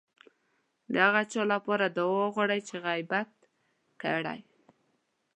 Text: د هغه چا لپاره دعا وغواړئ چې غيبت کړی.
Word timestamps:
د 0.93 0.95
هغه 1.05 1.21
چا 1.31 1.41
لپاره 1.53 1.85
دعا 1.97 2.15
وغواړئ 2.25 2.59
چې 2.67 2.75
غيبت 2.85 3.29
کړی. 4.01 4.39